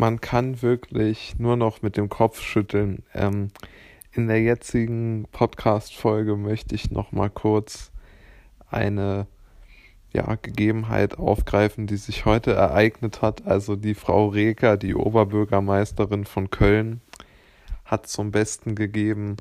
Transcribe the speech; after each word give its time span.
man 0.00 0.18
kann 0.22 0.62
wirklich 0.62 1.38
nur 1.38 1.56
noch 1.56 1.82
mit 1.82 1.98
dem 1.98 2.08
Kopf 2.08 2.40
schütteln. 2.40 3.02
Ähm, 3.12 3.48
in 4.12 4.28
der 4.28 4.40
jetzigen 4.40 5.26
Podcast-Folge 5.30 6.36
möchte 6.36 6.74
ich 6.74 6.90
noch 6.90 7.12
mal 7.12 7.28
kurz 7.28 7.92
eine 8.70 9.26
ja, 10.10 10.36
Gegebenheit 10.40 11.18
aufgreifen, 11.18 11.86
die 11.86 11.98
sich 11.98 12.24
heute 12.24 12.54
ereignet 12.54 13.20
hat. 13.20 13.46
Also 13.46 13.76
die 13.76 13.92
Frau 13.92 14.28
Reker, 14.28 14.78
die 14.78 14.94
Oberbürgermeisterin 14.94 16.24
von 16.24 16.48
Köln, 16.48 17.02
hat 17.84 18.06
zum 18.06 18.30
Besten 18.30 18.74
gegeben, 18.74 19.36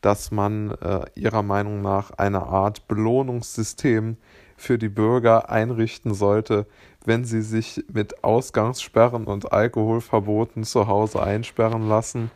dass 0.00 0.30
man 0.30 0.70
äh, 0.70 1.04
ihrer 1.14 1.42
Meinung 1.42 1.82
nach 1.82 2.12
eine 2.12 2.44
Art 2.44 2.88
Belohnungssystem 2.88 4.16
für 4.56 4.78
die 4.78 4.88
Bürger 4.88 5.50
einrichten 5.50 6.14
sollte, 6.14 6.64
wenn 7.04 7.24
sie 7.24 7.42
sich 7.42 7.84
mit 7.92 8.24
Ausgangssperren 8.24 9.24
und 9.24 9.52
Alkoholverboten 9.52 10.64
zu 10.64 10.88
Hause 10.88 11.22
einsperren 11.22 11.86
lassen 11.88 12.30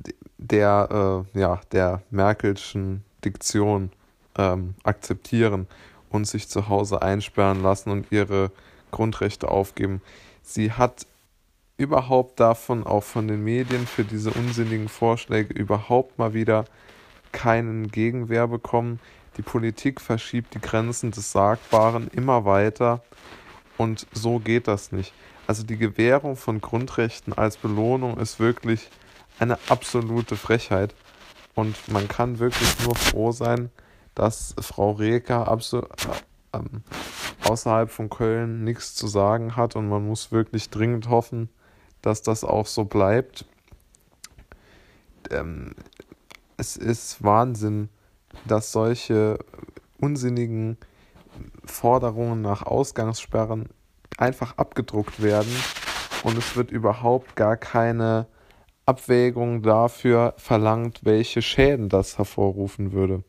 äh, 0.06 0.12
der, 0.38 1.24
äh, 1.34 1.38
ja, 1.38 1.60
der 1.72 2.02
Merkelschen 2.10 3.04
Diktion 3.24 3.90
ähm, 4.36 4.74
akzeptieren 4.82 5.66
und 6.10 6.26
sich 6.26 6.48
zu 6.48 6.68
Hause 6.68 7.02
einsperren 7.02 7.62
lassen 7.62 7.90
und 7.90 8.12
ihre 8.12 8.50
Grundrechte 8.94 9.48
aufgeben. 9.48 10.00
Sie 10.42 10.72
hat 10.72 11.06
überhaupt 11.76 12.38
davon, 12.38 12.86
auch 12.86 13.02
von 13.02 13.26
den 13.26 13.42
Medien, 13.42 13.86
für 13.86 14.04
diese 14.04 14.30
unsinnigen 14.30 14.88
Vorschläge 14.88 15.52
überhaupt 15.52 16.18
mal 16.18 16.32
wieder 16.32 16.64
keinen 17.32 17.90
Gegenwehr 17.90 18.46
bekommen. 18.46 19.00
Die 19.36 19.42
Politik 19.42 20.00
verschiebt 20.00 20.54
die 20.54 20.60
Grenzen 20.60 21.10
des 21.10 21.32
Sagbaren 21.32 22.08
immer 22.08 22.44
weiter 22.44 23.02
und 23.76 24.06
so 24.12 24.38
geht 24.38 24.68
das 24.68 24.92
nicht. 24.92 25.12
Also 25.48 25.64
die 25.64 25.76
Gewährung 25.76 26.36
von 26.36 26.60
Grundrechten 26.60 27.32
als 27.32 27.56
Belohnung 27.56 28.18
ist 28.18 28.38
wirklich 28.38 28.88
eine 29.40 29.58
absolute 29.68 30.36
Frechheit 30.36 30.94
und 31.56 31.76
man 31.88 32.06
kann 32.06 32.38
wirklich 32.38 32.68
nur 32.84 32.94
froh 32.94 33.32
sein, 33.32 33.70
dass 34.14 34.54
Frau 34.60 34.92
Reker 34.92 35.48
absolut 35.48 35.90
äh, 36.52 36.58
ähm, 36.58 36.84
außerhalb 37.44 37.90
von 37.90 38.10
Köln 38.10 38.64
nichts 38.64 38.94
zu 38.94 39.06
sagen 39.06 39.56
hat 39.56 39.76
und 39.76 39.88
man 39.88 40.06
muss 40.06 40.32
wirklich 40.32 40.70
dringend 40.70 41.08
hoffen, 41.08 41.48
dass 42.02 42.22
das 42.22 42.44
auch 42.44 42.66
so 42.66 42.84
bleibt. 42.84 43.44
Ähm, 45.30 45.74
es 46.56 46.76
ist 46.76 47.22
Wahnsinn, 47.22 47.88
dass 48.46 48.72
solche 48.72 49.38
unsinnigen 50.00 50.76
Forderungen 51.64 52.42
nach 52.42 52.62
Ausgangssperren 52.62 53.68
einfach 54.18 54.56
abgedruckt 54.58 55.22
werden 55.22 55.52
und 56.22 56.38
es 56.38 56.56
wird 56.56 56.70
überhaupt 56.70 57.36
gar 57.36 57.56
keine 57.56 58.26
Abwägung 58.86 59.62
dafür 59.62 60.34
verlangt, 60.36 61.00
welche 61.02 61.42
Schäden 61.42 61.88
das 61.88 62.18
hervorrufen 62.18 62.92
würde. 62.92 63.24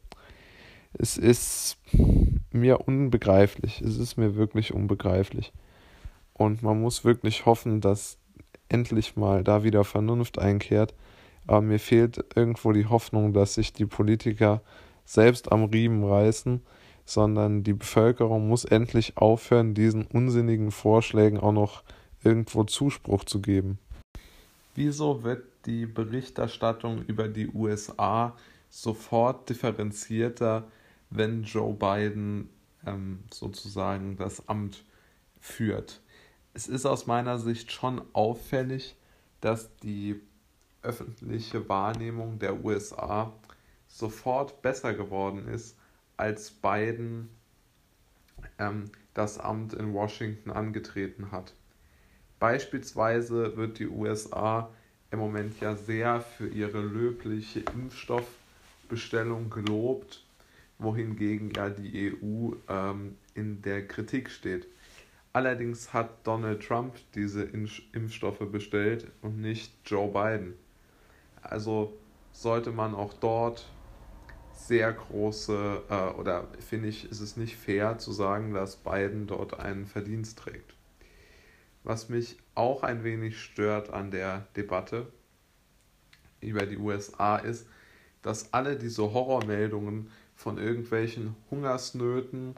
Es 0.93 1.17
ist 1.17 1.77
mir 2.55 2.87
unbegreiflich. 2.87 3.81
Es 3.81 3.97
ist 3.97 4.17
mir 4.17 4.35
wirklich 4.35 4.73
unbegreiflich. 4.73 5.53
Und 6.33 6.63
man 6.63 6.81
muss 6.81 7.05
wirklich 7.05 7.45
hoffen, 7.45 7.81
dass 7.81 8.17
endlich 8.69 9.15
mal 9.15 9.43
da 9.43 9.63
wieder 9.63 9.83
Vernunft 9.83 10.39
einkehrt. 10.39 10.93
Aber 11.47 11.61
mir 11.61 11.79
fehlt 11.79 12.23
irgendwo 12.35 12.71
die 12.71 12.87
Hoffnung, 12.87 13.33
dass 13.33 13.53
sich 13.53 13.73
die 13.73 13.85
Politiker 13.85 14.61
selbst 15.05 15.51
am 15.51 15.65
Riemen 15.65 16.03
reißen, 16.03 16.61
sondern 17.05 17.63
die 17.63 17.73
Bevölkerung 17.73 18.47
muss 18.47 18.65
endlich 18.65 19.17
aufhören, 19.17 19.75
diesen 19.75 20.05
unsinnigen 20.07 20.71
Vorschlägen 20.71 21.39
auch 21.39 21.51
noch 21.51 21.83
irgendwo 22.23 22.63
Zuspruch 22.63 23.23
zu 23.23 23.39
geben. 23.41 23.77
Wieso 24.73 25.23
wird 25.23 25.43
die 25.67 25.85
Berichterstattung 25.85 27.03
über 27.05 27.27
die 27.27 27.47
USA 27.49 28.35
sofort 28.69 29.49
differenzierter 29.49 30.65
wenn 31.09 31.43
Joe 31.43 31.73
Biden 31.73 32.49
ähm, 32.85 33.23
sozusagen 33.31 34.17
das 34.17 34.47
Amt 34.47 34.83
führt. 35.39 36.01
Es 36.53 36.67
ist 36.67 36.85
aus 36.85 37.05
meiner 37.07 37.37
Sicht 37.39 37.71
schon 37.71 38.01
auffällig, 38.13 38.95
dass 39.41 39.75
die 39.77 40.21
öffentliche 40.81 41.67
Wahrnehmung 41.67 42.39
der 42.39 42.63
USA 42.63 43.33
sofort 43.87 44.61
besser 44.61 44.93
geworden 44.93 45.47
ist, 45.47 45.77
als 46.17 46.51
Biden 46.51 47.29
ähm, 48.57 48.85
das 49.13 49.39
Amt 49.39 49.73
in 49.73 49.93
Washington 49.93 50.51
angetreten 50.51 51.31
hat. 51.31 51.53
Beispielsweise 52.39 53.57
wird 53.57 53.79
die 53.79 53.87
USA 53.87 54.69
im 55.11 55.19
Moment 55.19 55.59
ja 55.59 55.75
sehr 55.75 56.21
für 56.21 56.47
ihre 56.47 56.81
löbliche 56.81 57.61
Impfstoffbestellung 57.61 59.49
gelobt 59.49 60.24
wohingegen 60.77 61.51
ja 61.55 61.69
die 61.69 62.13
EU 62.13 62.53
ähm, 62.67 63.17
in 63.33 63.61
der 63.61 63.87
Kritik 63.87 64.29
steht. 64.29 64.67
Allerdings 65.33 65.93
hat 65.93 66.25
Donald 66.25 66.63
Trump 66.63 66.95
diese 67.13 67.43
Impfstoffe 67.43 68.49
bestellt 68.51 69.11
und 69.21 69.39
nicht 69.39 69.73
Joe 69.85 70.07
Biden. 70.07 70.53
Also 71.41 71.97
sollte 72.31 72.71
man 72.71 72.95
auch 72.95 73.13
dort 73.13 73.65
sehr 74.53 74.93
große, 74.93 75.83
äh, 75.89 76.19
oder 76.19 76.47
finde 76.59 76.87
ich, 76.87 77.09
ist 77.09 77.19
es 77.19 77.37
nicht 77.37 77.57
fair 77.57 77.97
zu 77.97 78.11
sagen, 78.11 78.53
dass 78.53 78.77
Biden 78.77 79.27
dort 79.27 79.59
einen 79.59 79.85
Verdienst 79.85 80.39
trägt. 80.39 80.73
Was 81.83 82.09
mich 82.09 82.37
auch 82.55 82.83
ein 82.83 83.03
wenig 83.03 83.39
stört 83.39 83.89
an 83.91 84.11
der 84.11 84.47
Debatte 84.55 85.11
über 86.41 86.65
die 86.65 86.77
USA 86.77 87.37
ist, 87.37 87.67
dass 88.21 88.53
alle 88.53 88.77
diese 88.77 89.13
Horrormeldungen 89.13 90.09
von 90.35 90.57
irgendwelchen 90.57 91.35
Hungersnöten 91.49 92.55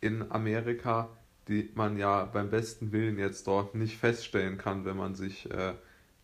in 0.00 0.30
Amerika, 0.30 1.08
die 1.48 1.70
man 1.74 1.98
ja 1.98 2.24
beim 2.24 2.50
besten 2.50 2.92
Willen 2.92 3.18
jetzt 3.18 3.46
dort 3.46 3.74
nicht 3.74 3.96
feststellen 3.96 4.58
kann, 4.58 4.84
wenn 4.84 4.96
man 4.96 5.14
sich 5.14 5.50
äh, 5.50 5.74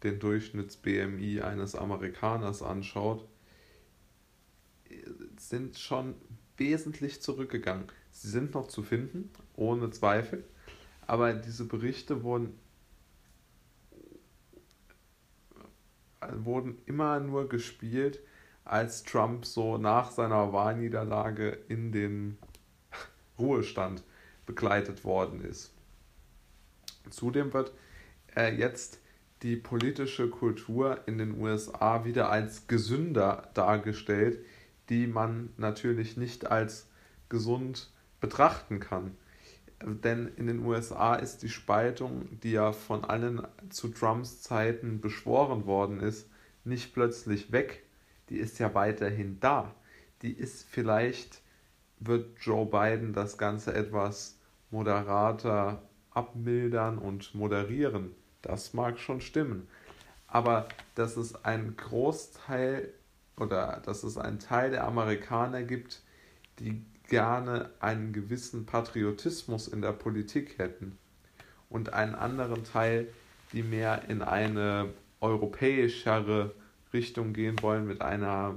den 0.03 0.19
Durchschnitts-BMI 0.19 1.43
eines 1.43 1.75
Amerikaners 1.75 2.63
anschaut, 2.63 3.27
sind 5.39 5.79
schon 5.79 6.15
wesentlich 6.57 7.23
zurückgegangen. 7.23 7.87
Sie 8.11 8.29
sind 8.29 8.55
noch 8.55 8.69
zu 8.69 8.83
finden, 8.83 9.31
ohne 9.55 9.91
Zweifel, 9.91 10.45
aber 11.07 11.33
diese 11.33 11.65
Berichte 11.65 12.23
wurden, 12.23 12.59
wurden 16.33 16.79
immer 16.87 17.21
nur 17.21 17.49
gespielt, 17.49 18.21
als 18.65 19.03
Trump 19.03 19.45
so 19.45 19.79
nach 19.79 20.11
seiner 20.11 20.53
Wahlniederlage 20.53 21.59
in 21.69 21.93
den 21.93 22.39
Ruhestand 23.39 24.03
begleitet 24.47 25.05
worden 25.05 25.41
ist. 25.45 25.73
Zudem 27.11 27.53
wird 27.53 27.73
äh, 28.37 28.55
jetzt 28.55 29.01
die 29.43 29.57
politische 29.57 30.29
Kultur 30.29 31.01
in 31.07 31.19
den 31.19 31.41
USA 31.41 32.05
wieder 32.05 32.31
als 32.31 32.67
gesünder 32.67 33.51
dargestellt, 33.55 34.45
die 34.89 35.07
man 35.07 35.51
natürlich 35.57 36.17
nicht 36.17 36.51
als 36.51 36.89
gesund 37.29 37.91
betrachten 38.21 38.81
kann. 38.81 39.17
Denn 39.83 40.29
in 40.37 40.47
den 40.47 40.65
USA 40.65 41.15
ist 41.15 41.43
die 41.43 41.49
Spaltung, 41.49 42.39
die 42.41 42.53
ja 42.53 42.73
von 42.73 43.05
allen 43.05 43.47
zu 43.71 43.89
Trumps 43.89 44.43
Zeiten 44.43 45.01
beschworen 45.01 45.65
worden 45.65 46.01
ist, 46.01 46.29
nicht 46.65 46.93
plötzlich 46.93 47.51
weg, 47.51 47.83
die 48.31 48.39
ist 48.39 48.59
ja 48.59 48.73
weiterhin 48.75 49.39
da. 49.41 49.75
Die 50.23 50.33
ist 50.33 50.65
vielleicht, 50.69 51.43
wird 51.99 52.39
Joe 52.41 52.65
Biden 52.65 53.13
das 53.13 53.37
Ganze 53.37 53.75
etwas 53.75 54.39
moderater 54.71 55.83
abmildern 56.11 56.99
und 56.99 57.35
moderieren. 57.35 58.15
Das 58.43 58.73
mag 58.73 58.99
schon 58.99 59.21
stimmen. 59.21 59.69
Aber 60.27 60.69
dass 60.95 61.17
es 61.17 61.45
ein 61.45 61.77
Großteil 61.77 62.93
oder 63.37 63.83
dass 63.85 64.05
es 64.05 64.17
einen 64.17 64.39
Teil 64.39 64.71
der 64.71 64.85
Amerikaner 64.85 65.63
gibt, 65.63 66.03
die 66.59 66.85
gerne 67.09 67.71
einen 67.81 68.13
gewissen 68.13 68.67
Patriotismus 68.67 69.67
in 69.67 69.83
der 69.83 69.93
Politik 69.93 70.59
hätten 70.59 70.97
und 71.69 71.93
einen 71.93 72.15
anderen 72.15 72.63
Teil, 72.65 73.09
die 73.53 73.65
mehr 73.65 74.09
in 74.09 74.23
eine 74.23 74.93
europäischere 75.21 76.55
Richtung 76.93 77.33
gehen 77.33 77.61
wollen, 77.63 77.87
mit 77.87 78.01
einer 78.01 78.57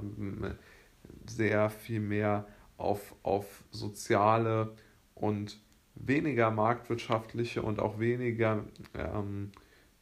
sehr 1.26 1.70
viel 1.70 2.00
mehr 2.00 2.46
auf, 2.76 3.14
auf 3.22 3.64
soziale 3.70 4.74
und 5.14 5.60
weniger 5.94 6.50
marktwirtschaftliche 6.50 7.62
und 7.62 7.78
auch 7.80 7.98
weniger 7.98 8.64
ähm, 8.94 9.52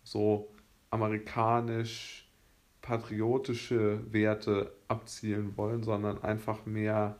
so 0.02 0.52
amerikanisch 0.90 2.28
patriotische 2.80 4.00
Werte 4.12 4.72
abzielen 4.88 5.56
wollen, 5.56 5.82
sondern 5.82 6.22
einfach 6.22 6.66
mehr 6.66 7.18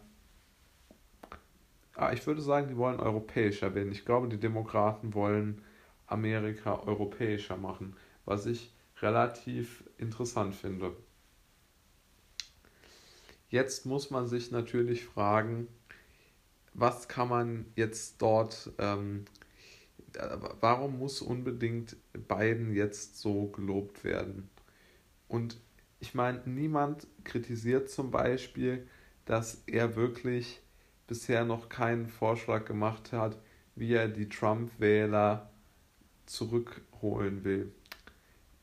ah, 1.95 2.13
ich 2.13 2.27
würde 2.27 2.41
sagen, 2.41 2.69
die 2.69 2.77
wollen 2.77 3.01
europäischer 3.01 3.75
werden. 3.75 3.93
Ich 3.93 4.05
glaube, 4.05 4.29
die 4.29 4.41
Demokraten 4.41 5.15
wollen 5.15 5.63
Amerika 6.07 6.81
europäischer 6.81 7.57
machen, 7.57 7.97
was 8.25 8.47
ich 8.47 8.72
relativ 9.03 9.85
interessant 9.99 10.55
finde. 10.55 10.97
Jetzt 13.49 13.85
muss 13.85 14.11
man 14.11 14.29
sich 14.29 14.51
natürlich 14.51 15.05
fragen, 15.05 15.69
was 16.73 17.09
kann 17.09 17.29
man 17.29 17.67
jetzt 17.77 18.23
dort, 18.23 18.73
ähm, 18.79 19.27
warum 20.61 20.99
muss 20.99 21.21
unbedingt 21.21 21.97
Biden 22.29 22.73
jetzt 22.73 23.19
so 23.19 23.49
gelobt 23.49 24.05
werden? 24.05 24.49
Und 25.29 25.59
ich 26.01 26.15
meine, 26.15 26.41
niemand 26.47 27.07
kritisiert 27.25 27.91
zum 27.91 28.11
Beispiel, 28.11 28.87
dass 29.27 29.63
er 29.67 29.97
wirklich 29.97 30.63
bisher 31.07 31.45
noch 31.45 31.69
keinen 31.69 32.09
Vorschlag 32.09 32.65
gemacht 32.65 33.13
hat, 33.13 33.39
wie 33.75 33.93
er 33.93 34.09
die 34.09 34.29
Trump-Wähler 34.29 35.51
zurückholen 36.25 37.45
will 37.45 37.73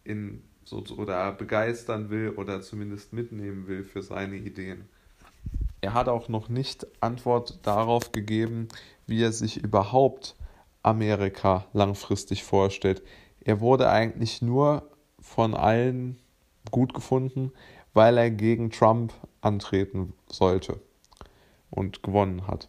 in 0.09 0.41
so, 0.65 0.83
oder 0.97 1.31
begeistern 1.31 2.09
will 2.09 2.31
oder 2.31 2.61
zumindest 2.61 3.13
mitnehmen 3.13 3.67
will 3.67 3.83
für 3.83 4.01
seine 4.01 4.35
Ideen. 4.35 4.85
Er 5.81 5.93
hat 5.93 6.09
auch 6.09 6.27
noch 6.27 6.49
nicht 6.49 6.85
Antwort 6.99 7.59
darauf 7.63 8.11
gegeben, 8.11 8.67
wie 9.07 9.23
er 9.23 9.31
sich 9.31 9.63
überhaupt 9.63 10.35
Amerika 10.83 11.65
langfristig 11.73 12.43
vorstellt. 12.43 13.01
Er 13.39 13.61
wurde 13.61 13.89
eigentlich 13.89 14.41
nur 14.41 14.83
von 15.19 15.55
allen 15.55 16.17
gut 16.71 16.93
gefunden, 16.93 17.51
weil 17.93 18.17
er 18.17 18.29
gegen 18.29 18.69
Trump 18.69 19.13
antreten 19.41 20.13
sollte 20.27 20.79
und 21.69 22.03
gewonnen 22.03 22.47
hat. 22.47 22.67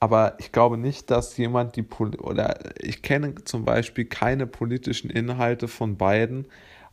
Aber 0.00 0.36
ich 0.38 0.50
glaube 0.50 0.78
nicht, 0.78 1.10
dass 1.10 1.36
jemand 1.36 1.76
die 1.76 1.82
Pol 1.82 2.14
oder 2.16 2.58
ich 2.82 3.02
kenne 3.02 3.34
zum 3.44 3.66
Beispiel 3.66 4.06
keine 4.06 4.46
politischen 4.46 5.10
Inhalte 5.10 5.68
von 5.68 5.96
Biden, 5.96 6.46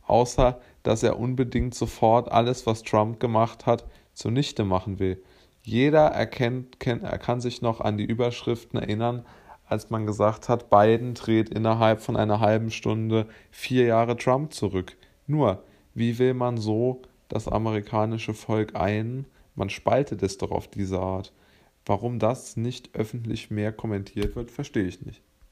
außer 0.06 0.60
dass 0.82 1.02
er 1.02 1.18
unbedingt 1.18 1.74
sofort 1.74 2.30
alles, 2.30 2.66
was 2.66 2.82
Trump 2.82 3.18
gemacht 3.18 3.64
hat, 3.64 3.86
zunichte 4.12 4.64
machen 4.64 4.98
will. 4.98 5.22
Jeder 5.62 6.06
erkennt, 6.08 6.80
kennt, 6.80 7.02
er 7.02 7.18
kann 7.18 7.40
sich 7.40 7.62
noch 7.62 7.80
an 7.80 7.96
die 7.96 8.04
Überschriften 8.04 8.78
erinnern, 8.78 9.24
als 9.66 9.90
man 9.90 10.06
gesagt 10.06 10.48
hat, 10.48 10.70
Biden 10.70 11.14
dreht 11.14 11.48
innerhalb 11.48 12.00
von 12.00 12.16
einer 12.16 12.40
halben 12.40 12.70
Stunde 12.70 13.26
vier 13.50 13.86
Jahre 13.86 14.16
Trump 14.16 14.52
zurück. 14.52 14.96
Nur, 15.26 15.62
wie 15.94 16.18
will 16.18 16.34
man 16.34 16.58
so 16.58 17.02
das 17.28 17.48
amerikanische 17.48 18.34
Volk 18.34 18.76
ein? 18.76 19.26
Man 19.54 19.68
spaltet 19.70 20.22
es 20.22 20.38
doch 20.38 20.50
auf 20.50 20.68
diese 20.68 21.00
Art. 21.00 21.32
Warum 21.88 22.18
das 22.18 22.58
nicht 22.58 22.94
öffentlich 22.94 23.50
mehr 23.50 23.72
kommentiert 23.72 24.36
wird, 24.36 24.50
verstehe 24.50 24.84
ich 24.84 25.00
nicht. 25.00 25.22